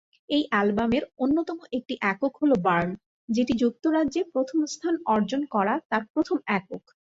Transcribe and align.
এই 0.29 0.43
অ্যালবামের 0.49 1.03
অন্যতম 1.19 1.57
একটি 1.77 1.93
একক 2.11 2.33
হলো 2.41 2.55
"বার্ন", 2.65 2.89
যেটি 3.29 3.53
যুক্তরাজ্যে 3.63 4.21
প্রথম 4.33 4.59
স্থান 4.67 4.95
অর্জন 5.07 5.41
করা 5.55 5.75
তার 5.89 6.03
প্রথম 6.13 6.37
একক। 6.57 6.83